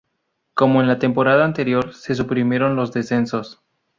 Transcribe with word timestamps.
Como 0.55 0.81
en 0.81 0.87
la 0.87 0.97
temporada 0.97 1.45
anterior, 1.45 1.93
se 1.93 2.15
suprimieron 2.15 2.75
los 2.75 2.91
descensos. 2.91 3.61